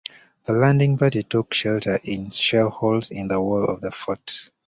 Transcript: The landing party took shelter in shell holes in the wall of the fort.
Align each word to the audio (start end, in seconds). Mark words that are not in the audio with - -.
The 0.45 0.53
landing 0.53 0.97
party 0.97 1.21
took 1.21 1.53
shelter 1.53 1.99
in 2.03 2.31
shell 2.31 2.71
holes 2.71 3.11
in 3.11 3.27
the 3.27 3.39
wall 3.39 3.65
of 3.65 3.81
the 3.81 3.91
fort. 3.91 4.49